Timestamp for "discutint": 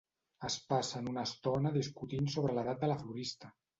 1.75-2.31